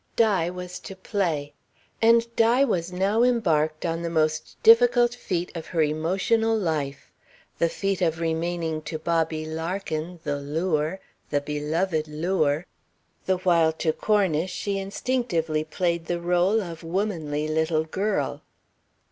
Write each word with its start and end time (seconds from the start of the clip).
Di 0.15 0.49
was 0.49 0.79
to 0.79 0.95
play. 0.95 1.53
And 2.01 2.25
Di 2.35 2.63
was 2.63 2.91
now 2.91 3.21
embarked 3.21 3.85
on 3.85 4.01
the 4.01 4.09
most 4.09 4.57
difficult 4.63 5.13
feat 5.13 5.55
of 5.55 5.67
her 5.67 5.83
emotional 5.83 6.57
life, 6.57 7.11
the 7.59 7.69
feat 7.69 8.01
of 8.01 8.19
remaining 8.19 8.81
to 8.81 8.97
Bobby 8.97 9.45
Larkin 9.45 10.19
the 10.23 10.39
lure, 10.39 10.99
the 11.29 11.39
beloved 11.41 12.07
lure, 12.07 12.65
the 13.27 13.37
while 13.37 13.71
to 13.73 13.93
Cornish 13.93 14.51
she 14.51 14.79
instinctively 14.79 15.63
played 15.63 16.07
the 16.07 16.15
rôle 16.19 16.63
of 16.67 16.81
womanly 16.81 17.47
little 17.47 17.83
girl. 17.83 18.41